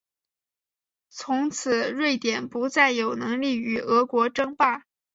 [1.11, 4.85] 从此瑞典不再有能力与俄国争霸。